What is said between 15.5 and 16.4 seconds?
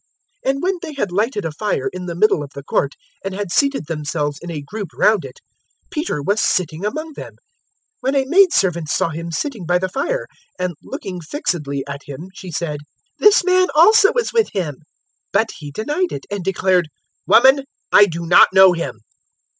he denied it,